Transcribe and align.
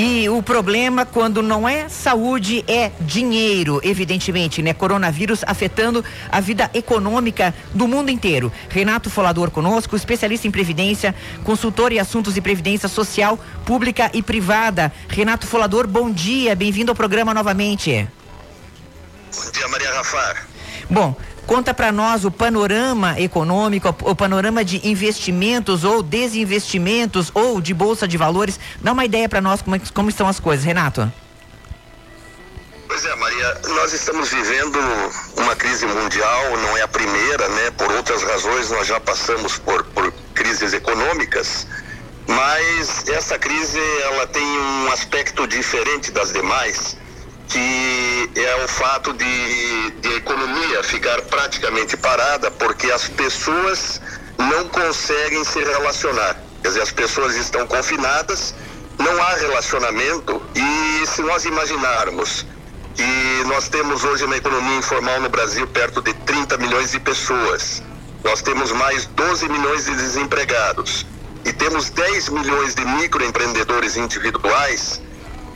E 0.00 0.28
o 0.28 0.40
problema 0.40 1.04
quando 1.04 1.42
não 1.42 1.68
é 1.68 1.88
saúde 1.88 2.64
é 2.68 2.92
dinheiro, 3.00 3.80
evidentemente, 3.82 4.62
né? 4.62 4.72
Coronavírus 4.72 5.42
afetando 5.44 6.04
a 6.30 6.38
vida 6.38 6.70
econômica 6.72 7.52
do 7.74 7.88
mundo 7.88 8.08
inteiro. 8.08 8.52
Renato 8.68 9.10
Folador 9.10 9.50
conosco, 9.50 9.96
especialista 9.96 10.46
em 10.46 10.52
previdência, 10.52 11.12
consultor 11.42 11.90
em 11.90 11.98
assuntos 11.98 12.34
de 12.34 12.40
previdência 12.40 12.88
social, 12.88 13.40
pública 13.66 14.08
e 14.14 14.22
privada. 14.22 14.92
Renato 15.08 15.48
Folador, 15.48 15.88
bom 15.88 16.12
dia, 16.12 16.54
bem-vindo 16.54 16.92
ao 16.92 16.96
programa 16.96 17.34
novamente. 17.34 18.08
Bom 19.34 19.50
dia, 19.50 19.66
Maria 19.66 19.92
Rafar. 19.94 20.46
Bom, 20.88 21.16
Conta 21.48 21.72
para 21.72 21.90
nós 21.90 22.26
o 22.26 22.30
panorama 22.30 23.18
econômico, 23.18 23.88
o 24.02 24.14
panorama 24.14 24.62
de 24.62 24.86
investimentos 24.86 25.82
ou 25.82 26.02
desinvestimentos 26.02 27.30
ou 27.32 27.58
de 27.58 27.72
bolsa 27.72 28.06
de 28.06 28.18
valores. 28.18 28.60
Dá 28.82 28.92
uma 28.92 29.06
ideia 29.06 29.26
para 29.30 29.40
nós 29.40 29.62
como, 29.62 29.74
é 29.74 29.80
como 29.94 30.10
estão 30.10 30.28
as 30.28 30.38
coisas, 30.38 30.62
Renato. 30.62 31.10
Pois 32.86 33.02
é, 33.02 33.14
Maria, 33.14 33.60
nós 33.76 33.94
estamos 33.94 34.28
vivendo 34.28 34.78
uma 35.38 35.56
crise 35.56 35.86
mundial, 35.86 36.54
não 36.58 36.76
é 36.76 36.82
a 36.82 36.88
primeira, 36.88 37.48
né? 37.48 37.70
Por 37.78 37.90
outras 37.92 38.22
razões, 38.24 38.70
nós 38.70 38.86
já 38.86 39.00
passamos 39.00 39.56
por, 39.56 39.84
por 39.84 40.12
crises 40.34 40.74
econômicas, 40.74 41.66
mas 42.26 43.08
essa 43.08 43.38
crise 43.38 43.80
ela 44.02 44.26
tem 44.26 44.44
um 44.44 44.92
aspecto 44.92 45.46
diferente 45.46 46.12
das 46.12 46.30
demais 46.30 46.94
que 47.48 48.30
é 48.34 48.64
o 48.64 48.68
fato 48.68 49.12
de, 49.12 49.90
de 50.02 50.14
economia 50.16 50.82
ficar 50.82 51.20
praticamente 51.22 51.96
parada 51.96 52.50
porque 52.50 52.90
as 52.90 53.08
pessoas 53.08 54.00
não 54.36 54.68
conseguem 54.68 55.42
se 55.44 55.58
relacionar. 55.58 56.36
Quer 56.62 56.68
dizer, 56.68 56.82
as 56.82 56.92
pessoas 56.92 57.34
estão 57.36 57.66
confinadas, 57.66 58.54
não 58.98 59.22
há 59.22 59.34
relacionamento 59.34 60.42
e 60.54 61.06
se 61.06 61.22
nós 61.22 61.44
imaginarmos 61.44 62.46
que 62.94 63.44
nós 63.46 63.68
temos 63.68 64.04
hoje 64.04 64.26
na 64.26 64.36
economia 64.36 64.76
informal 64.76 65.20
no 65.20 65.28
Brasil 65.28 65.66
perto 65.68 66.02
de 66.02 66.12
30 66.12 66.58
milhões 66.58 66.90
de 66.90 67.00
pessoas, 67.00 67.82
nós 68.24 68.42
temos 68.42 68.72
mais 68.72 69.06
12 69.06 69.48
milhões 69.48 69.84
de 69.84 69.94
desempregados 69.94 71.06
e 71.44 71.52
temos 71.52 71.90
10 71.90 72.28
milhões 72.30 72.74
de 72.74 72.84
microempreendedores 72.84 73.96
individuais, 73.96 75.00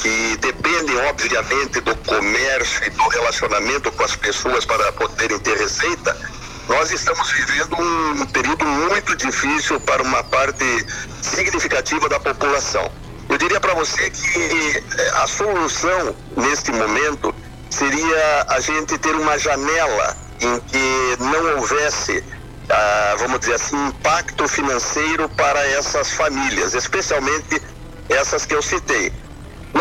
que 0.02 0.36
dependem, 0.38 0.96
obviamente, 1.08 1.80
do 1.80 1.94
comércio 1.96 2.84
e 2.84 2.90
do 2.90 3.08
relacionamento 3.08 3.90
com 3.92 4.02
as 4.02 4.16
pessoas 4.16 4.64
para 4.64 4.92
poderem 4.92 5.38
ter 5.38 5.56
receita, 5.56 6.16
nós 6.68 6.90
estamos 6.90 7.30
vivendo 7.30 7.76
um 7.80 8.26
período 8.26 8.64
muito 8.64 9.14
difícil 9.16 9.78
para 9.80 10.02
uma 10.02 10.24
parte 10.24 10.64
significativa 11.22 12.08
da 12.08 12.18
população. 12.18 12.90
Eu 13.28 13.38
diria 13.38 13.60
para 13.60 13.74
você 13.74 14.10
que 14.10 14.84
eh, 14.98 15.10
a 15.22 15.26
solução 15.28 16.16
neste 16.36 16.72
momento 16.72 17.32
seria 17.70 18.46
a 18.48 18.58
gente 18.58 18.98
ter 18.98 19.14
uma 19.14 19.38
janela 19.38 20.16
em 20.40 20.58
que 20.60 21.16
não 21.20 21.56
houvesse, 21.56 22.24
ah, 22.68 23.14
vamos 23.18 23.38
dizer 23.40 23.54
assim, 23.54 23.76
impacto 23.86 24.48
financeiro 24.48 25.28
para 25.30 25.64
essas 25.68 26.10
famílias, 26.10 26.74
especialmente 26.74 27.62
essas 28.08 28.44
que 28.44 28.54
eu 28.54 28.62
citei. 28.62 29.12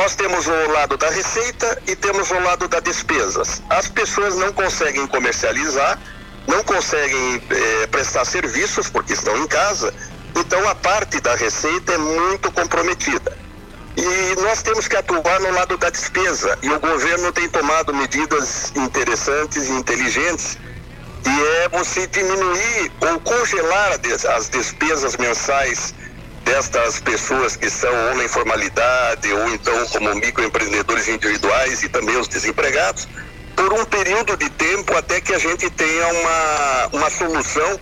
Nós 0.02 0.16
temos 0.16 0.47
o 0.47 0.71
lado 0.71 0.97
da 0.97 1.11
receita 1.11 1.80
e 1.85 1.95
temos 1.95 2.31
o 2.31 2.39
lado 2.39 2.67
da 2.67 2.80
despesas. 2.80 3.61
As 3.69 3.88
pessoas 3.88 4.35
não 4.35 4.52
conseguem 4.52 5.05
comercializar, 5.05 5.99
não 6.47 6.63
conseguem 6.63 7.39
eh, 7.52 7.85
prestar 7.85 8.25
serviços 8.25 8.89
porque 8.89 9.13
estão 9.13 9.38
em 9.38 9.45
casa, 9.45 9.94
então 10.35 10.67
a 10.67 10.73
parte 10.73 11.22
da 11.22 11.35
receita 11.35 11.94
é 11.94 11.99
muito 11.99 12.52
comprometida. 12.52 13.38
E 13.95 14.41
nós 14.41 14.63
temos 14.63 14.88
que 14.88 14.95
atuar 14.95 15.39
no 15.39 15.52
lado 15.52 15.77
da 15.77 15.91
despesa, 15.91 16.57
e 16.63 16.69
o 16.72 16.79
governo 16.79 17.31
tem 17.31 17.47
tomado 17.47 17.94
medidas 17.94 18.73
interessantes 18.75 19.69
e 19.69 19.72
inteligentes, 19.72 20.57
e 21.27 21.44
é 21.63 21.69
você 21.69 22.07
diminuir 22.07 22.91
ou 23.01 23.19
congelar 23.19 24.00
as 24.35 24.50
despesas 24.50 25.16
mensais 25.18 25.94
destas 26.51 27.00
pessoas 27.00 27.56
que 27.56 27.69
são 27.69 27.94
ou 28.09 28.17
na 28.17 28.25
informalidade 28.25 29.31
ou 29.31 29.50
então 29.53 29.85
como 29.88 30.13
microempreendedores 30.16 31.07
individuais 31.07 31.81
e 31.81 31.88
também 31.88 32.17
os 32.17 32.28
desempregados, 32.28 33.07
por 33.56 33.72
um 33.72 33.85
período 33.85 34.35
de 34.35 34.50
tempo 34.50 34.94
até 34.97 35.22
que 35.22 35.34
a 35.34 35.39
gente 35.39 35.69
tenha 35.69 36.07
uma, 36.07 36.89
uma 36.91 37.09
solução, 37.09 37.79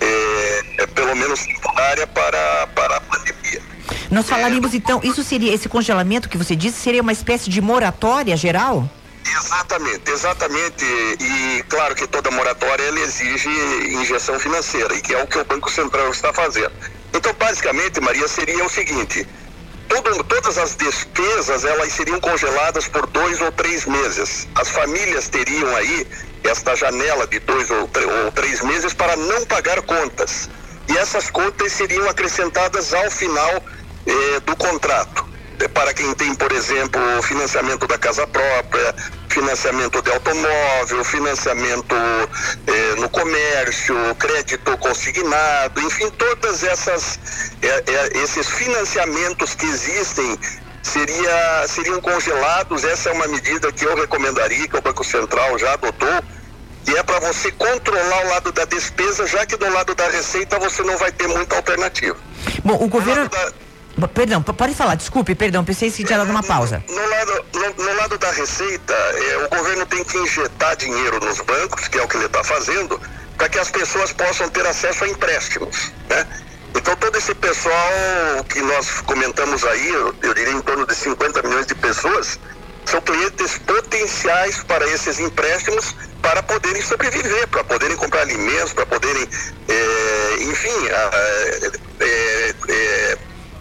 é, 0.00 0.86
pelo 0.94 1.16
menos 1.16 1.40
temporária, 1.40 2.06
para, 2.06 2.66
para 2.74 2.96
a 2.98 3.00
pandemia. 3.00 3.62
Nós 4.10 4.28
falaríamos 4.28 4.74
então, 4.74 5.00
isso 5.02 5.24
seria, 5.24 5.54
esse 5.54 5.68
congelamento 5.68 6.28
que 6.28 6.36
você 6.36 6.54
disse, 6.54 6.78
seria 6.78 7.00
uma 7.00 7.12
espécie 7.12 7.48
de 7.48 7.62
moratória 7.62 8.36
geral? 8.36 8.86
Exatamente, 9.24 10.10
exatamente. 10.10 10.84
E 10.84 11.64
claro 11.70 11.94
que 11.94 12.06
toda 12.06 12.30
moratória 12.30 12.82
ela 12.82 13.00
exige 13.00 13.48
injeção 13.94 14.38
financeira, 14.38 14.94
e 14.94 15.00
que 15.00 15.14
é 15.14 15.22
o 15.22 15.26
que 15.26 15.38
o 15.38 15.44
Banco 15.44 15.70
Central 15.70 16.10
está 16.10 16.32
fazendo. 16.34 16.99
Então, 17.12 17.32
basicamente, 17.34 18.00
Maria, 18.00 18.28
seria 18.28 18.64
o 18.64 18.68
seguinte: 18.68 19.26
todo, 19.88 20.24
todas 20.24 20.56
as 20.58 20.76
despesas 20.76 21.64
elas 21.64 21.92
seriam 21.92 22.20
congeladas 22.20 22.86
por 22.88 23.06
dois 23.08 23.40
ou 23.40 23.50
três 23.52 23.86
meses. 23.86 24.48
As 24.54 24.68
famílias 24.68 25.28
teriam 25.28 25.74
aí 25.76 26.06
esta 26.44 26.74
janela 26.76 27.26
de 27.26 27.40
dois 27.40 27.70
ou, 27.70 27.90
ou 28.24 28.32
três 28.32 28.60
meses 28.62 28.94
para 28.94 29.16
não 29.16 29.44
pagar 29.46 29.82
contas. 29.82 30.48
E 30.88 30.96
essas 30.96 31.30
contas 31.30 31.72
seriam 31.72 32.08
acrescentadas 32.08 32.92
ao 32.94 33.10
final 33.10 33.62
eh, 34.06 34.40
do 34.46 34.56
contrato. 34.56 35.28
Para 35.74 35.92
quem 35.92 36.14
tem, 36.14 36.34
por 36.34 36.50
exemplo, 36.52 37.00
financiamento 37.22 37.86
da 37.86 37.98
casa 37.98 38.26
própria, 38.26 38.94
financiamento 39.30 40.02
de 40.02 40.10
automóvel, 40.10 41.04
financiamento 41.04 41.94
eh, 42.66 42.94
no 42.98 43.08
comércio, 43.08 43.94
crédito 44.18 44.76
consignado, 44.78 45.80
enfim, 45.80 46.10
todas 46.10 46.62
essas 46.64 47.18
eh, 47.62 47.84
eh, 47.86 48.10
esses 48.22 48.48
financiamentos 48.48 49.54
que 49.54 49.66
existem 49.66 50.38
seria, 50.82 51.66
seriam 51.68 52.00
congelados. 52.00 52.84
Essa 52.84 53.10
é 53.10 53.12
uma 53.12 53.28
medida 53.28 53.72
que 53.72 53.84
eu 53.84 53.96
recomendaria, 53.96 54.66
que 54.66 54.76
o 54.76 54.82
Banco 54.82 55.04
Central 55.04 55.58
já 55.58 55.74
adotou, 55.74 56.22
que 56.84 56.96
é 56.96 57.02
para 57.02 57.20
você 57.20 57.52
controlar 57.52 58.26
o 58.26 58.28
lado 58.30 58.52
da 58.52 58.64
despesa, 58.64 59.26
já 59.26 59.46
que 59.46 59.56
do 59.56 59.70
lado 59.72 59.94
da 59.94 60.08
receita 60.08 60.58
você 60.58 60.82
não 60.82 60.96
vai 60.98 61.12
ter 61.12 61.28
muita 61.28 61.56
alternativa. 61.56 62.16
Bom, 62.64 62.74
o 62.74 62.88
governo. 62.88 63.30
Perdão, 64.14 64.42
pode 64.42 64.74
falar, 64.74 64.94
desculpe, 64.94 65.34
perdão, 65.34 65.64
pensei 65.64 65.90
que 65.90 66.04
tinha 66.04 66.18
dado 66.18 66.30
uma 66.30 66.42
pausa. 66.42 66.82
No, 66.88 67.08
lado, 67.08 67.44
no, 67.54 67.84
no, 67.84 67.94
lado 67.96 68.18
da 68.18 68.30
receita, 68.30 68.94
é, 68.94 69.46
o 69.46 69.56
governo 69.56 69.84
tem 69.86 70.04
que 70.04 70.18
injetar 70.18 70.76
dinheiro 70.76 71.20
nos 71.20 71.40
bancos, 71.40 71.88
que 71.88 71.98
é 71.98 72.02
o 72.02 72.08
que 72.08 72.16
ele 72.16 72.26
está 72.26 72.42
fazendo, 72.44 73.00
para 73.36 73.48
que 73.48 73.58
as 73.58 73.70
pessoas 73.70 74.12
possam 74.12 74.48
ter 74.48 74.64
acesso 74.66 75.04
a 75.04 75.08
empréstimos. 75.08 75.92
Né? 76.08 76.26
Então 76.74 76.94
todo 76.96 77.16
esse 77.16 77.34
pessoal 77.34 78.44
que 78.48 78.60
nós 78.60 79.00
comentamos 79.02 79.64
aí, 79.64 79.88
eu, 79.88 80.14
eu 80.22 80.34
diria 80.34 80.52
em 80.52 80.62
torno 80.62 80.86
de 80.86 80.94
50 80.94 81.42
milhões 81.42 81.66
de 81.66 81.74
pessoas, 81.74 82.38
são 82.84 83.00
clientes 83.00 83.58
potenciais 83.58 84.62
para 84.64 84.86
esses 84.88 85.18
empréstimos 85.18 85.94
para 86.22 86.42
poderem 86.42 86.82
sobreviver, 86.82 87.48
para 87.48 87.64
poderem 87.64 87.96
comprar 87.96 88.22
alimentos, 88.22 88.72
para 88.72 88.86
poderem, 88.86 89.28
é, 89.68 90.42
enfim, 90.42 90.88
é, 90.88 91.70
é, 92.00 93.18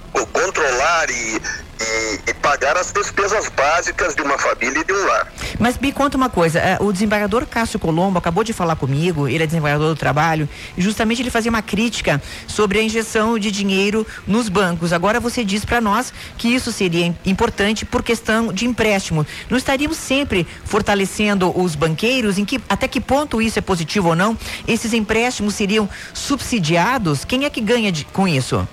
controlar 0.10 1.10
e, 1.10 1.42
e, 1.82 2.30
e, 2.30 2.34
pagar 2.36 2.78
as 2.78 2.92
despesas 2.92 3.50
básicas 3.50 4.16
de 4.16 4.22
uma 4.22 4.38
família 4.38 4.80
e 4.80 4.84
de 4.84 4.94
um 4.94 5.06
lar. 5.06 5.32
Mas 5.60 5.78
me 5.78 5.92
conta 5.92 6.18
uma 6.18 6.30
coisa, 6.30 6.60
é, 6.60 6.78
o 6.80 6.92
desembargador 6.92 7.46
Cássio 7.46 7.80
Colombo 7.80 8.18
acabou 8.18 8.44
de 8.44 8.54
falar 8.54 8.76
comigo, 8.76 9.28
ele 9.28 9.44
é 9.44 9.48
desembargador 9.48 9.90
do 9.90 9.96
trabalho, 9.96 10.48
e 10.78 10.82
justamente 10.82 11.22
ele 11.22 11.30
fazia 11.30 11.50
uma 11.50 11.62
crítica 11.62 12.22
sobre 12.48 12.80
a 12.80 12.82
injeção 12.82 13.38
de 13.38 13.52
dinheiro 13.52 14.06
nos 14.26 14.50
bancos. 14.50 14.94
Agora 14.94 15.20
você 15.20 15.44
diz 15.44 15.66
para 15.66 15.82
nós 15.82 16.14
que 16.38 16.48
isso 16.48 16.72
seria 16.72 17.14
importante 17.26 17.86
por 17.86 18.04
questão 18.04 18.52
de 18.54 18.66
empréstimo. 18.66 19.26
Não 19.50 19.58
estaríamos 19.58 19.98
sempre 19.98 20.48
fortalecendo 20.64 21.52
os 21.60 21.76
banqueiros? 21.76 22.38
Em 22.38 22.46
que 22.46 22.62
até 22.70 22.88
que 22.88 23.02
ponto 23.02 23.42
isso 23.42 23.60
é 23.60 23.62
positivo 23.62 24.10
ou 24.10 24.16
não? 24.16 24.38
Esses 24.68 24.94
empréstimos 24.94 25.56
seriam 25.56 25.90
subsidiados? 26.14 27.26
Quem 27.26 27.46
é 27.46 27.50
que 27.50 27.62
ganha 27.62 27.92
de, 27.92 28.06
com 28.06 28.28
isso? 28.28 28.68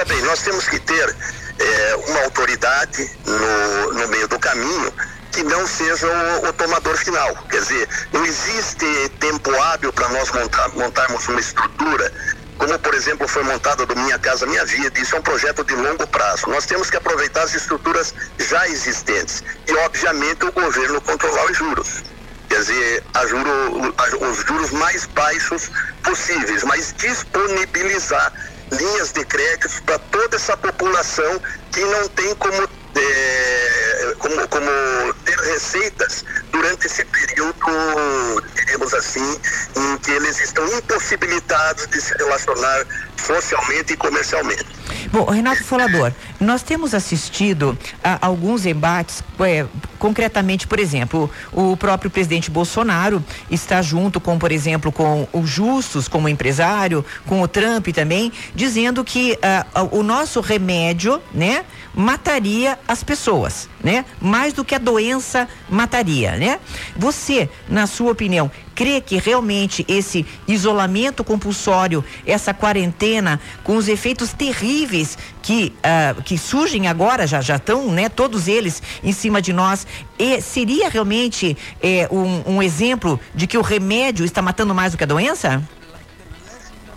Veja 0.00 0.14
bem, 0.14 0.22
nós 0.22 0.40
temos 0.40 0.66
que 0.66 0.78
ter 0.80 1.16
é, 1.58 1.94
uma 2.08 2.20
autoridade 2.20 3.10
no, 3.26 3.92
no 3.92 4.08
meio 4.08 4.26
do 4.28 4.38
caminho 4.38 4.90
que 5.30 5.42
não 5.42 5.66
seja 5.66 6.06
o, 6.06 6.48
o, 6.48 6.52
tomador 6.54 6.96
final. 6.96 7.36
Quer 7.50 7.60
dizer, 7.60 7.88
não 8.10 8.24
existe 8.24 9.10
tempo 9.20 9.54
hábil 9.60 9.92
para 9.92 10.08
nós 10.08 10.30
montar, 10.30 10.70
montarmos 10.70 11.28
uma 11.28 11.38
estrutura, 11.38 12.10
como 12.56 12.78
por 12.78 12.94
exemplo 12.94 13.28
foi 13.28 13.42
montada 13.42 13.84
do 13.84 13.94
Minha 13.94 14.18
Casa 14.18 14.46
Minha 14.46 14.64
Vida. 14.64 14.98
Isso 14.98 15.16
é 15.16 15.18
um 15.18 15.22
projeto 15.22 15.62
de 15.64 15.74
longo 15.74 16.06
prazo. 16.06 16.48
Nós 16.48 16.64
temos 16.64 16.88
que 16.88 16.96
aproveitar 16.96 17.42
as 17.42 17.54
estruturas 17.54 18.14
já 18.38 18.66
existentes 18.68 19.44
e, 19.68 19.72
obviamente, 19.84 20.46
o 20.46 20.52
governo 20.52 20.98
controlar 21.02 21.44
os 21.44 21.58
juros. 21.58 22.02
Quer 22.48 22.60
dizer, 22.60 23.04
a 23.12 23.26
juro, 23.26 23.94
a, 23.98 24.24
os 24.24 24.38
juros 24.46 24.70
mais 24.70 25.04
baixos 25.04 25.70
possíveis, 26.02 26.64
mas 26.64 26.94
disponibilizar 26.96 28.32
linhas 28.72 29.12
de 29.12 29.24
créditos 29.24 29.80
para 29.80 29.98
toda 29.98 30.36
essa 30.36 30.56
população 30.56 31.40
que 31.72 31.80
não 31.80 32.08
tem 32.08 32.34
como, 32.36 32.68
é, 32.96 34.14
como, 34.18 34.48
como 34.48 35.14
ter 35.24 35.38
receitas 35.52 36.24
durante 36.52 36.86
esse 36.86 37.04
período, 37.04 38.44
diríamos 38.54 38.94
assim, 38.94 39.40
em 39.76 39.98
que 39.98 40.10
eles 40.12 40.40
estão 40.40 40.66
impossibilitados 40.78 41.86
de 41.88 42.00
se 42.00 42.16
relacionar 42.16 42.86
socialmente 43.16 43.92
e 43.92 43.96
comercialmente. 43.96 44.66
Bom, 45.12 45.24
Renato 45.24 45.64
Folador, 45.64 46.12
nós 46.40 46.62
temos 46.62 46.94
assistido 46.94 47.78
a 48.02 48.26
alguns 48.26 48.64
embates, 48.64 49.22
é, 49.40 49.66
concretamente, 49.98 50.66
por 50.66 50.78
exemplo, 50.80 51.30
o 51.52 51.76
próprio 51.76 52.10
presidente 52.10 52.50
Bolsonaro 52.50 53.22
está 53.50 53.82
junto 53.82 54.18
com, 54.18 54.38
por 54.38 54.50
exemplo, 54.50 54.90
com 54.90 55.28
o 55.32 55.46
Justus 55.46 56.08
como 56.08 56.28
empresário, 56.28 57.04
com 57.26 57.42
o 57.42 57.48
Trump 57.48 57.88
também, 57.88 58.32
dizendo 58.54 59.04
que 59.04 59.38
uh, 59.74 59.98
o 59.98 60.02
nosso 60.02 60.40
remédio, 60.40 61.20
né, 61.34 61.64
mataria 61.94 62.78
as 62.86 63.02
pessoas, 63.02 63.68
né? 63.82 64.04
Mais 64.20 64.52
do 64.52 64.64
que 64.64 64.74
a 64.74 64.78
doença 64.78 65.48
mataria, 65.68 66.36
né? 66.36 66.60
Você, 66.96 67.48
na 67.68 67.86
sua 67.86 68.12
opinião, 68.12 68.50
crê 68.74 69.00
que 69.00 69.18
realmente 69.18 69.84
esse 69.88 70.24
isolamento 70.46 71.24
compulsório, 71.24 72.04
essa 72.26 72.54
quarentena, 72.54 73.40
com 73.64 73.76
os 73.76 73.88
efeitos 73.88 74.32
terríveis 74.32 75.18
que, 75.42 75.74
uh, 75.78 76.22
que 76.22 76.36
surgem 76.36 76.88
agora, 76.88 77.26
já 77.26 77.40
já 77.40 77.56
estão, 77.56 77.90
né, 77.90 78.08
todos 78.08 78.48
eles 78.48 78.82
em 79.02 79.12
cima 79.12 79.40
de 79.40 79.52
nós, 79.52 79.86
e 80.18 80.40
seria 80.40 80.88
realmente 80.88 81.56
eh, 81.82 82.06
um, 82.10 82.56
um 82.56 82.62
exemplo 82.62 83.18
de 83.34 83.46
que 83.46 83.56
o 83.56 83.62
remédio 83.62 84.24
está 84.24 84.42
matando 84.42 84.74
mais 84.74 84.92
do 84.92 84.98
que 84.98 85.04
a 85.04 85.06
doença? 85.06 85.62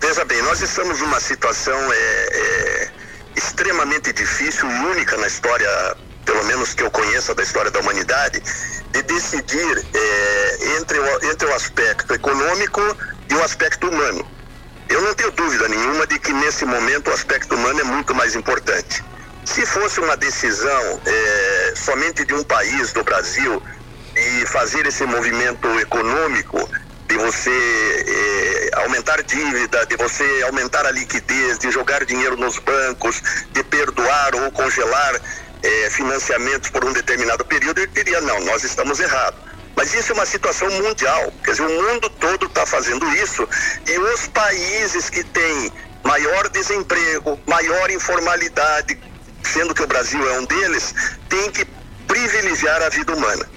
Veja 0.00 0.24
bem, 0.26 0.42
nós 0.42 0.60
estamos 0.60 1.00
numa 1.00 1.18
situação 1.18 1.74
é, 1.90 1.96
é, 1.96 2.90
extremamente 3.36 4.12
difícil 4.12 4.68
única 4.68 5.16
na 5.16 5.26
história, 5.26 5.96
pelo 6.26 6.44
menos 6.44 6.74
que 6.74 6.82
eu 6.82 6.90
conheça 6.90 7.34
da 7.34 7.42
história 7.42 7.70
da 7.70 7.80
humanidade, 7.80 8.42
de 8.92 9.02
decidir 9.02 9.86
é, 9.94 10.76
entre, 10.76 10.98
o, 10.98 11.30
entre 11.32 11.48
o 11.48 11.54
aspecto 11.54 12.12
econômico 12.12 12.82
e 13.30 13.34
o 13.34 13.42
aspecto 13.42 13.88
humano. 13.88 14.33
Eu 14.88 15.00
não 15.02 15.14
tenho 15.14 15.30
dúvida 15.32 15.68
nenhuma 15.68 16.06
de 16.06 16.18
que 16.18 16.32
nesse 16.32 16.64
momento 16.64 17.08
o 17.08 17.12
aspecto 17.12 17.54
humano 17.54 17.80
é 17.80 17.84
muito 17.84 18.14
mais 18.14 18.34
importante. 18.34 19.02
Se 19.44 19.64
fosse 19.66 20.00
uma 20.00 20.16
decisão 20.16 21.00
é, 21.06 21.72
somente 21.76 22.24
de 22.24 22.34
um 22.34 22.42
país, 22.44 22.92
do 22.92 23.02
Brasil, 23.02 23.62
de 24.14 24.46
fazer 24.46 24.86
esse 24.86 25.04
movimento 25.04 25.68
econômico, 25.80 26.68
de 27.08 27.16
você 27.16 27.50
é, 27.50 28.80
aumentar 28.80 29.22
dívida, 29.22 29.84
de 29.86 29.96
você 29.96 30.42
aumentar 30.46 30.86
a 30.86 30.90
liquidez, 30.90 31.58
de 31.58 31.70
jogar 31.70 32.04
dinheiro 32.04 32.36
nos 32.36 32.58
bancos, 32.58 33.22
de 33.52 33.62
perdoar 33.64 34.34
ou 34.34 34.50
congelar 34.52 35.20
é, 35.62 35.90
financiamentos 35.90 36.70
por 36.70 36.84
um 36.84 36.92
determinado 36.92 37.44
período, 37.44 37.78
ele 37.78 37.90
diria, 37.92 38.20
não, 38.20 38.40
nós 38.40 38.64
estamos 38.64 39.00
errados. 39.00 39.53
Mas 39.76 39.92
isso 39.92 40.12
é 40.12 40.14
uma 40.14 40.26
situação 40.26 40.70
mundial, 40.70 41.32
quer 41.42 41.52
dizer, 41.52 41.66
o 41.66 41.82
mundo 41.82 42.08
todo 42.10 42.46
está 42.46 42.64
fazendo 42.64 43.06
isso 43.16 43.48
e 43.86 43.98
os 43.98 44.26
países 44.28 45.10
que 45.10 45.24
têm 45.24 45.72
maior 46.04 46.48
desemprego, 46.50 47.38
maior 47.46 47.90
informalidade, 47.90 48.98
sendo 49.42 49.74
que 49.74 49.82
o 49.82 49.86
Brasil 49.86 50.28
é 50.30 50.38
um 50.38 50.44
deles, 50.44 50.94
tem 51.28 51.50
que 51.50 51.64
privilegiar 52.06 52.82
a 52.82 52.88
vida 52.88 53.14
humana. 53.14 53.48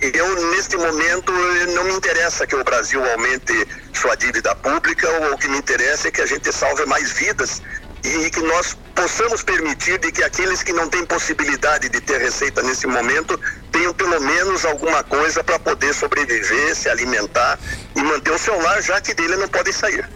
Eu, 0.00 0.50
neste 0.50 0.76
momento, 0.76 1.32
não 1.74 1.84
me 1.84 1.94
interessa 1.94 2.46
que 2.46 2.54
o 2.54 2.62
Brasil 2.62 3.02
aumente 3.12 3.66
sua 3.94 4.14
dívida 4.16 4.54
pública, 4.56 5.08
o 5.32 5.38
que 5.38 5.48
me 5.48 5.56
interessa 5.56 6.08
é 6.08 6.10
que 6.10 6.20
a 6.20 6.26
gente 6.26 6.52
salve 6.52 6.84
mais 6.84 7.12
vidas 7.12 7.62
e 8.04 8.30
que 8.30 8.40
nós 8.40 8.76
possamos 8.94 9.42
permitir 9.42 9.98
de 9.98 10.12
que 10.12 10.22
aqueles 10.22 10.62
que 10.62 10.72
não 10.72 10.88
têm 10.88 11.04
possibilidade 11.06 11.88
de 11.88 12.00
ter 12.00 12.20
receita 12.20 12.62
nesse 12.62 12.86
momento 12.86 13.40
tenham 13.72 13.94
pelo 13.94 14.20
menos 14.20 14.64
alguma 14.64 15.02
coisa 15.02 15.42
para 15.42 15.58
poder 15.58 15.94
sobreviver, 15.94 16.76
se 16.76 16.88
alimentar 16.88 17.58
e 17.96 18.02
manter 18.02 18.30
o 18.30 18.38
seu 18.38 18.60
lar, 18.60 18.82
já 18.82 19.00
que 19.00 19.14
dele 19.14 19.36
não 19.36 19.48
podem 19.48 19.72
sair. 19.72 20.06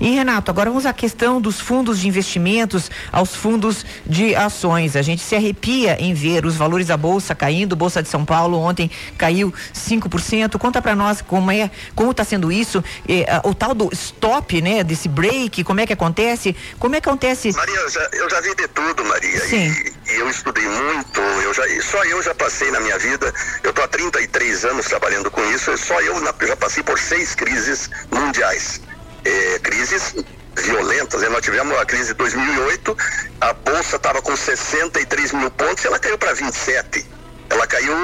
E 0.00 0.10
Renato, 0.10 0.50
agora 0.50 0.70
vamos 0.70 0.86
à 0.86 0.92
questão 0.92 1.40
dos 1.40 1.60
fundos 1.60 2.00
de 2.00 2.08
investimentos 2.08 2.90
aos 3.12 3.34
fundos 3.34 3.84
de 4.06 4.34
ações. 4.34 4.96
A 4.96 5.02
gente 5.02 5.22
se 5.22 5.34
arrepia 5.34 5.96
em 6.00 6.14
ver 6.14 6.44
os 6.44 6.56
valores 6.56 6.86
da 6.88 6.96
bolsa 6.96 7.34
caindo. 7.34 7.76
Bolsa 7.76 8.02
de 8.02 8.08
São 8.08 8.24
Paulo 8.24 8.58
ontem 8.58 8.90
caiu 9.16 9.52
5%. 9.74 10.58
Conta 10.58 10.80
para 10.80 10.94
nós 10.94 11.20
como 11.20 11.50
é, 11.50 11.70
como 11.94 12.10
está 12.10 12.24
sendo 12.24 12.50
isso, 12.50 12.82
eh, 13.08 13.26
o 13.44 13.54
tal 13.54 13.74
do 13.74 13.88
stop, 13.92 14.60
né, 14.60 14.84
desse 14.84 15.08
break, 15.08 15.64
como 15.64 15.80
é 15.80 15.86
que 15.86 15.92
acontece? 15.92 16.54
Como 16.78 16.94
é 16.94 17.00
que 17.00 17.08
acontece? 17.08 17.52
Maria, 17.52 17.76
eu 17.76 17.90
já, 17.90 18.08
eu 18.12 18.30
já 18.30 18.40
vi 18.40 18.54
de 18.54 18.68
tudo, 18.68 19.04
Maria. 19.04 19.40
Sim. 19.40 19.68
E 19.70 19.94
e 20.06 20.16
eu 20.16 20.28
estudei 20.28 20.66
muito, 20.68 21.20
eu 21.20 21.54
já, 21.54 21.62
só 21.82 22.04
eu 22.04 22.22
já 22.22 22.34
passei 22.34 22.70
na 22.70 22.78
minha 22.80 22.98
vida, 22.98 23.32
eu 23.62 23.70
estou 23.70 23.84
há 23.84 23.88
33 23.88 24.64
anos 24.66 24.86
trabalhando 24.86 25.30
com 25.30 25.42
isso, 25.50 25.76
só 25.78 25.98
eu 26.02 26.14
já 26.46 26.56
passei 26.56 26.82
por 26.82 26.98
seis 26.98 27.34
crises 27.34 27.88
mundiais. 28.10 28.80
É, 29.24 29.58
crises 29.60 30.14
violentas, 30.56 31.20
né? 31.22 31.28
nós 31.28 31.42
tivemos 31.42 31.76
a 31.78 31.84
crise 31.84 32.08
de 32.08 32.14
2008, 32.14 32.96
a 33.40 33.52
bolsa 33.52 33.96
estava 33.96 34.22
com 34.22 34.36
63 34.36 35.32
mil 35.32 35.50
pontos 35.50 35.82
e 35.84 35.86
ela 35.86 35.98
caiu 35.98 36.16
para 36.16 36.32
27. 36.32 37.06
Ela 37.50 37.66
caiu 37.66 37.94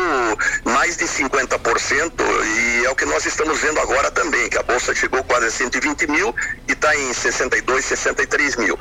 mais 0.64 0.96
de 0.96 1.04
50% 1.04 2.12
e 2.44 2.84
é 2.84 2.90
o 2.90 2.94
que 2.94 3.04
nós 3.04 3.24
estamos 3.24 3.58
vendo 3.60 3.80
agora 3.80 4.10
também, 4.10 4.48
que 4.48 4.58
a 4.58 4.62
bolsa 4.62 4.94
chegou 4.94 5.22
quase 5.24 5.46
a 5.46 5.50
120 5.50 6.06
mil 6.08 6.34
e 6.68 6.72
está 6.72 6.94
em 6.96 7.12
62, 7.12 7.84
63 7.84 8.56
mil 8.56 8.78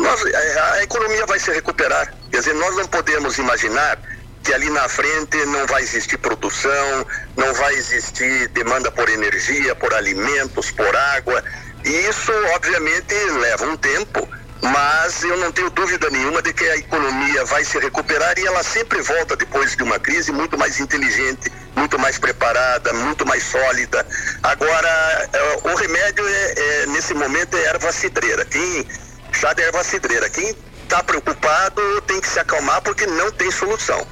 nós, 0.00 0.24
é, 0.24 0.60
a 0.60 0.82
economia 0.82 1.26
vai 1.26 1.38
se 1.38 1.52
recuperar. 1.52 2.12
Quer 2.30 2.38
dizer, 2.38 2.54
nós 2.54 2.74
não 2.76 2.86
podemos 2.86 3.36
imaginar 3.38 4.00
que 4.42 4.54
ali 4.54 4.70
na 4.70 4.88
frente 4.88 5.36
não 5.46 5.66
vai 5.66 5.82
existir 5.82 6.16
produção, 6.16 7.06
não 7.36 7.52
vai 7.54 7.74
existir 7.74 8.48
demanda 8.48 8.90
por 8.90 9.08
energia, 9.10 9.74
por 9.76 9.92
alimentos, 9.92 10.70
por 10.70 10.96
água. 10.96 11.44
Isso, 11.84 12.32
obviamente, 12.54 13.14
leva 13.14 13.66
um 13.66 13.76
tempo, 13.76 14.28
mas 14.62 15.22
eu 15.22 15.36
não 15.38 15.50
tenho 15.50 15.70
dúvida 15.70 16.10
nenhuma 16.10 16.42
de 16.42 16.52
que 16.52 16.64
a 16.64 16.76
economia 16.76 17.44
vai 17.46 17.64
se 17.64 17.78
recuperar 17.78 18.38
e 18.38 18.46
ela 18.46 18.62
sempre 18.62 19.00
volta 19.00 19.36
depois 19.36 19.76
de 19.76 19.82
uma 19.82 19.98
crise 19.98 20.30
muito 20.30 20.58
mais 20.58 20.78
inteligente, 20.78 21.50
muito 21.74 21.98
mais 21.98 22.18
preparada, 22.18 22.92
muito 22.92 23.26
mais 23.26 23.42
sólida. 23.44 24.06
Agora, 24.42 25.28
é, 25.32 25.68
o 25.68 25.74
remédio 25.74 26.26
é, 26.28 26.54
é 26.56 26.86
nesse 26.86 27.14
momento 27.14 27.56
é 27.56 27.64
erva 27.64 27.90
cidreira. 27.92 28.44
Quem 28.44 28.86
chá 29.32 29.52
de 29.52 29.62
erva 29.62 29.82
cidreira. 29.84 30.28
Quem 30.28 30.54
está 30.82 31.02
preocupado 31.02 31.82
tem 32.02 32.20
que 32.20 32.28
se 32.28 32.38
acalmar 32.38 32.82
porque 32.82 33.06
não 33.06 33.30
tem 33.32 33.50
solução. 33.50 34.06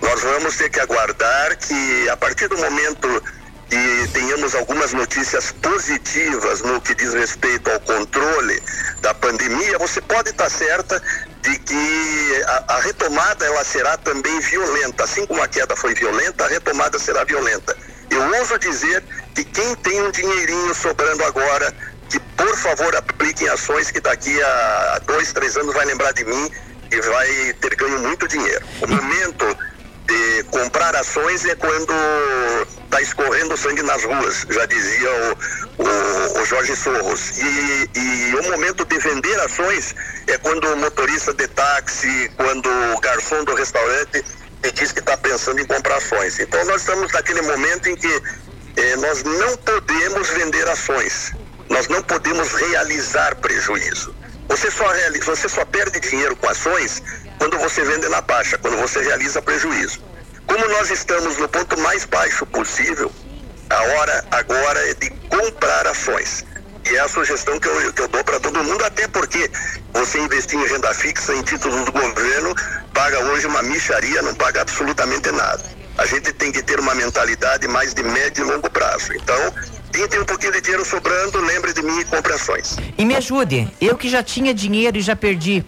Nós 0.00 0.20
vamos 0.22 0.56
ter 0.56 0.70
que 0.70 0.80
aguardar 0.80 1.56
que 1.58 2.08
a 2.08 2.16
partir 2.16 2.48
do 2.48 2.56
momento 2.56 3.22
que 3.70 4.08
tenhamos 4.08 4.54
algumas 4.56 4.92
notícias 4.92 5.52
positivas 5.62 6.60
no 6.60 6.80
que 6.80 6.92
diz 6.94 7.14
respeito 7.14 7.70
ao 7.70 7.78
controle 7.80 8.60
da 9.00 9.14
pandemia, 9.14 9.78
você 9.78 10.00
pode 10.00 10.30
estar 10.30 10.50
certa 10.50 11.00
de 11.40 11.56
que 11.60 12.42
a, 12.46 12.74
a, 12.74 12.80
retomada 12.80 13.46
ela 13.46 13.64
será 13.64 13.96
também 13.96 14.40
violenta, 14.40 15.04
assim 15.04 15.24
como 15.24 15.40
a 15.40 15.48
queda 15.48 15.76
foi 15.76 15.94
violenta, 15.94 16.44
a 16.44 16.48
retomada 16.48 16.98
será 16.98 17.22
violenta. 17.22 17.76
Eu 18.10 18.20
ouso 18.40 18.58
dizer 18.58 19.04
que 19.34 19.44
quem 19.44 19.74
tem 19.76 20.02
um 20.02 20.10
dinheirinho 20.10 20.74
sobrando 20.74 21.24
agora 21.24 21.72
que 22.10 22.18
por 22.18 22.56
favor 22.56 22.94
apliquem 22.96 23.48
ações 23.48 23.92
que 23.92 24.00
daqui 24.00 24.42
a 24.42 25.00
dois, 25.06 25.32
três 25.32 25.56
anos 25.56 25.72
vai 25.72 25.86
lembrar 25.86 26.12
de 26.12 26.24
mim 26.24 26.50
e 26.90 27.00
vai 27.00 27.52
ter 27.60 27.76
ganho 27.76 28.00
muito 28.00 28.26
dinheiro. 28.26 28.66
O 28.82 28.88
momento 28.88 29.56
de 30.06 30.42
comprar 30.50 30.96
ações 30.96 31.44
é 31.44 31.54
quando 31.54 31.94
está 32.90 33.00
escorrendo 33.00 33.56
sangue 33.56 33.82
nas 33.82 34.02
ruas, 34.02 34.46
já 34.50 34.66
dizia 34.66 35.10
o, 35.10 35.82
o, 35.82 36.42
o 36.42 36.44
Jorge 36.44 36.74
Sorros. 36.74 37.38
E, 37.38 37.90
e, 37.94 38.34
o 38.34 38.50
momento 38.50 38.84
de 38.84 38.98
vender 38.98 39.40
ações 39.40 39.94
é 40.26 40.36
quando 40.38 40.64
o 40.64 40.76
motorista 40.76 41.32
de 41.32 41.46
táxi, 41.48 42.30
quando 42.36 42.68
o 42.68 43.00
garçom 43.00 43.44
do 43.44 43.54
restaurante 43.54 44.24
diz 44.74 44.92
que 44.92 44.98
está 44.98 45.16
pensando 45.16 45.60
em 45.60 45.66
comprar 45.66 45.96
ações. 45.96 46.38
Então 46.40 46.64
nós 46.64 46.82
estamos 46.82 47.12
naquele 47.12 47.42
momento 47.42 47.88
em 47.88 47.96
que 47.96 48.22
eh, 48.76 48.96
nós 48.96 49.22
não 49.22 49.56
podemos 49.58 50.28
vender 50.30 50.68
ações 50.68 51.32
nós 51.70 51.86
não 51.86 52.02
podemos 52.02 52.52
realizar 52.52 53.36
prejuízo. 53.36 54.14
Você 54.48 54.70
só, 54.70 54.86
realiza, 54.88 55.24
você 55.24 55.48
só 55.48 55.64
perde 55.64 56.00
dinheiro 56.00 56.34
com 56.36 56.48
ações 56.48 57.00
quando 57.38 57.56
você 57.58 57.82
vende 57.84 58.08
na 58.08 58.20
baixa, 58.20 58.58
quando 58.58 58.76
você 58.76 59.00
realiza 59.00 59.40
prejuízo. 59.40 60.02
Como 60.50 60.68
nós 60.68 60.90
estamos 60.90 61.36
no 61.36 61.48
ponto 61.48 61.78
mais 61.78 62.04
baixo 62.06 62.44
possível, 62.44 63.12
a 63.70 63.82
hora 63.84 64.24
agora 64.32 64.80
é 64.90 64.94
de 64.94 65.08
comprar 65.28 65.86
ações. 65.86 66.44
E 66.90 66.96
é 66.96 66.98
a 66.98 67.08
sugestão 67.08 67.56
que 67.60 67.68
eu, 67.68 67.92
que 67.92 68.02
eu 68.02 68.08
dou 68.08 68.24
para 68.24 68.40
todo 68.40 68.64
mundo, 68.64 68.84
até 68.84 69.06
porque 69.06 69.48
você 69.92 70.18
investir 70.18 70.58
em 70.58 70.66
renda 70.66 70.92
fixa, 70.92 71.32
em 71.36 71.42
títulos 71.42 71.84
do 71.84 71.92
governo, 71.92 72.52
paga 72.92 73.20
hoje 73.26 73.46
uma 73.46 73.62
micharia, 73.62 74.22
não 74.22 74.34
paga 74.34 74.62
absolutamente 74.62 75.30
nada. 75.30 75.62
A 75.96 76.04
gente 76.04 76.32
tem 76.32 76.50
que 76.50 76.64
ter 76.64 76.80
uma 76.80 76.96
mentalidade 76.96 77.68
mais 77.68 77.94
de 77.94 78.02
médio 78.02 78.44
e 78.44 78.50
longo 78.50 78.68
prazo. 78.68 79.12
Então, 79.12 79.54
quem 79.92 80.08
tem 80.08 80.18
um 80.18 80.24
pouquinho 80.24 80.50
de 80.50 80.62
dinheiro 80.62 80.84
sobrando, 80.84 81.40
lembre 81.42 81.72
de 81.72 81.82
mim 81.82 82.00
e 82.00 82.04
compre 82.06 82.32
ações. 82.32 82.76
E 82.98 83.04
me 83.04 83.14
ajude, 83.14 83.72
eu 83.80 83.96
que 83.96 84.08
já 84.08 84.20
tinha 84.20 84.52
dinheiro 84.52 84.98
e 84.98 85.00
já 85.00 85.14
perdi. 85.14 85.64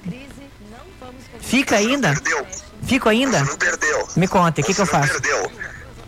Fica 1.40 1.76
ainda? 1.76 2.14
Perdeu. 2.14 2.44
Fico 2.86 3.08
ainda? 3.08 3.38
Você 3.38 3.50
não 3.50 3.56
perdeu. 3.56 4.08
Me 4.16 4.28
conta, 4.28 4.60
o 4.60 4.64
que, 4.64 4.74
que 4.74 4.80
eu 4.80 4.86
faço? 4.86 5.12
Perdeu. 5.12 5.52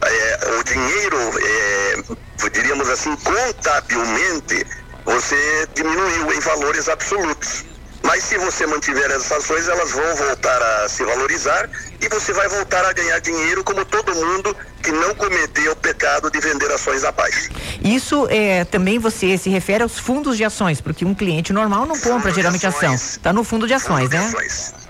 É, 0.03 0.59
o 0.59 0.65
dinheiro, 0.65 1.19
é, 1.41 2.51
diríamos 2.51 2.89
assim, 2.91 3.17
contabilmente, 3.17 4.67
você 5.05 5.69
diminuiu 5.75 6.33
em 6.33 6.41
valores 6.41 6.89
absolutos. 6.89 7.65
Mas 8.03 8.23
se 8.23 8.37
você 8.37 8.67
mantiver 8.67 9.11
essas 9.11 9.33
ações, 9.33 9.67
elas 9.67 9.93
vão 9.93 10.15
voltar 10.15 10.63
a 10.63 10.89
se 10.91 11.03
valorizar 11.03 11.71
e 11.99 12.09
você 12.09 12.35
vai 12.35 12.47
voltar 12.49 12.85
a 12.85 12.93
ganhar 12.93 13.19
dinheiro 13.19 13.65
como 13.65 13.83
todo 13.87 14.15
mundo 14.15 14.55
que 14.83 14.93
não 14.93 15.15
cometeu 15.15 15.73
o 15.73 15.77
pecado 15.77 16.31
de 16.31 16.39
vender 16.39 16.71
ações 16.71 17.03
abaixo. 17.03 17.49
Isso 17.83 18.27
é, 18.29 18.67
também 18.67 18.99
você 18.99 19.39
se 19.39 19.49
refere 19.49 19.83
aos 19.83 19.99
fundos 19.99 20.37
de 20.37 20.45
ações, 20.45 20.83
porque 20.83 21.03
um 21.03 21.15
cliente 21.15 21.51
normal 21.51 21.87
não 21.87 21.99
compra 21.99 22.29
fundo 22.29 22.35
geralmente 22.35 22.67
ação. 22.67 22.95
Está 22.95 23.33
no 23.33 23.43
fundo 23.43 23.67
de 23.67 23.73
ações, 23.73 24.11
fundo 24.11 24.17
né? 24.17 24.21
De 24.21 24.37
ações. 24.37 24.84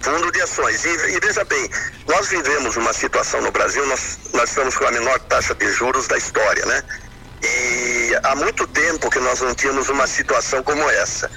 Fundo 0.00 0.30
de 0.30 0.40
ações. 0.42 0.84
E, 0.84 0.88
e, 0.88 1.20
veja 1.20 1.44
bem, 1.44 1.68
nós 2.06 2.28
vivemos 2.28 2.76
uma 2.76 2.92
situação 2.92 3.40
no 3.42 3.50
Brasil, 3.50 3.84
nós, 3.86 4.18
nós 4.32 4.48
estamos 4.50 4.76
com 4.76 4.86
a 4.86 4.90
menor 4.90 5.18
taxa 5.20 5.54
de 5.54 5.70
juros 5.72 6.06
da 6.06 6.16
história, 6.16 6.64
né? 6.66 6.82
E 7.42 8.18
há 8.22 8.34
muito 8.34 8.66
tempo 8.68 9.10
que 9.10 9.18
nós 9.20 9.40
não 9.40 9.54
tínhamos 9.54 9.88
uma 9.88 10.06
situação 10.06 10.62
como 10.62 10.82
essa. 10.90 11.30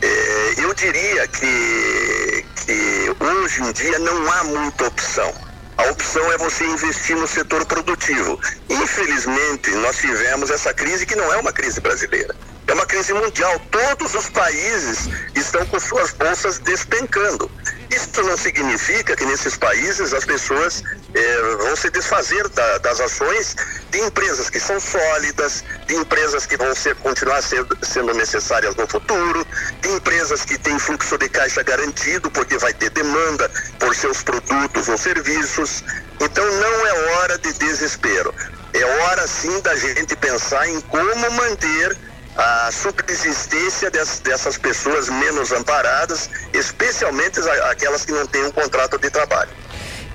É, 0.00 0.54
eu 0.58 0.72
diria 0.74 1.26
que, 1.28 2.46
que 2.64 3.16
hoje 3.20 3.62
em 3.62 3.72
dia 3.72 3.98
não 3.98 4.32
há 4.32 4.44
muita 4.44 4.86
opção. 4.86 5.34
A 5.76 5.90
opção 5.90 6.32
é 6.32 6.38
você 6.38 6.64
investir 6.64 7.16
no 7.16 7.26
setor 7.26 7.64
produtivo. 7.64 8.38
Infelizmente, 8.68 9.70
nós 9.76 9.96
tivemos 9.98 10.50
essa 10.50 10.74
crise 10.74 11.06
que 11.06 11.14
não 11.14 11.32
é 11.32 11.36
uma 11.36 11.52
crise 11.52 11.80
brasileira. 11.80 12.34
É 12.66 12.74
uma 12.74 12.84
crise 12.84 13.12
mundial. 13.12 13.60
Todos 13.70 14.14
os 14.14 14.28
países 14.28 15.08
estão 15.34 15.64
com 15.66 15.78
suas 15.78 16.12
bolsas 16.12 16.58
despencando. 16.58 17.50
Isso 17.90 18.22
não 18.22 18.36
significa 18.36 19.16
que 19.16 19.24
nesses 19.24 19.56
países 19.56 20.12
as 20.12 20.24
pessoas 20.24 20.82
eh, 21.14 21.56
vão 21.58 21.74
se 21.74 21.90
desfazer 21.90 22.46
da, 22.50 22.78
das 22.78 23.00
ações 23.00 23.56
de 23.90 23.98
empresas 24.00 24.50
que 24.50 24.60
são 24.60 24.78
sólidas, 24.78 25.64
de 25.86 25.94
empresas 25.94 26.44
que 26.44 26.56
vão 26.56 26.74
ser, 26.74 26.94
continuar 26.96 27.42
sendo, 27.42 27.76
sendo 27.82 28.12
necessárias 28.12 28.76
no 28.76 28.86
futuro, 28.86 29.46
de 29.80 29.88
empresas 29.88 30.44
que 30.44 30.58
têm 30.58 30.78
fluxo 30.78 31.16
de 31.16 31.30
caixa 31.30 31.62
garantido, 31.62 32.30
porque 32.30 32.58
vai 32.58 32.74
ter 32.74 32.90
demanda 32.90 33.50
por 33.78 33.94
seus 33.94 34.22
produtos 34.22 34.88
ou 34.88 34.98
serviços. 34.98 35.82
Então 36.20 36.44
não 36.44 36.86
é 36.86 36.92
hora 36.92 37.38
de 37.38 37.52
desespero. 37.54 38.34
É 38.74 38.84
hora 38.84 39.26
sim 39.26 39.60
da 39.62 39.74
gente 39.76 40.14
pensar 40.16 40.68
em 40.68 40.78
como 40.82 41.30
manter 41.30 41.96
a 42.38 42.70
subsistência 42.70 43.90
dessas, 43.90 44.20
dessas 44.20 44.56
pessoas 44.56 45.08
menos 45.08 45.50
amparadas, 45.50 46.30
especialmente 46.54 47.40
aquelas 47.70 48.04
que 48.04 48.12
não 48.12 48.26
têm 48.26 48.44
um 48.44 48.52
contrato 48.52 48.96
de 48.96 49.10
trabalho. 49.10 49.50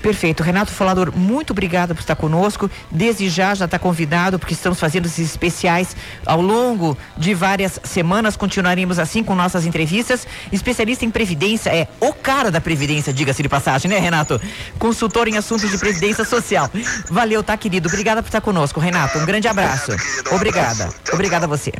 Perfeito. 0.00 0.42
Renato 0.42 0.70
Falador, 0.70 1.16
muito 1.16 1.52
obrigada 1.52 1.94
por 1.94 2.00
estar 2.00 2.14
conosco. 2.14 2.70
Desde 2.90 3.30
já 3.30 3.54
já 3.54 3.64
está 3.64 3.78
convidado, 3.78 4.38
porque 4.38 4.52
estamos 4.52 4.78
fazendo 4.78 5.06
esses 5.06 5.30
especiais 5.30 5.96
ao 6.26 6.42
longo 6.42 6.96
de 7.16 7.32
várias 7.32 7.80
semanas. 7.84 8.36
Continuaremos 8.36 8.98
assim 8.98 9.24
com 9.24 9.34
nossas 9.34 9.64
entrevistas. 9.64 10.26
Especialista 10.52 11.06
em 11.06 11.10
Previdência 11.10 11.74
é 11.74 11.88
o 12.00 12.12
cara 12.12 12.50
da 12.50 12.60
Previdência, 12.60 13.14
diga-se 13.14 13.42
de 13.42 13.48
passagem, 13.48 13.90
né, 13.90 13.98
Renato? 13.98 14.38
Consultor 14.78 15.26
em 15.26 15.38
assuntos 15.38 15.70
de 15.70 15.78
Previdência 15.78 16.24
Social. 16.24 16.70
Valeu, 17.08 17.42
tá, 17.42 17.56
querido? 17.56 17.88
Obrigada 17.88 18.22
por 18.22 18.28
estar 18.28 18.42
conosco, 18.42 18.80
Renato. 18.80 19.18
Um 19.18 19.24
grande 19.24 19.48
abraço. 19.48 19.92
Obrigada. 20.30 20.90
Obrigada 21.14 21.46
a 21.46 21.48
você. 21.48 21.72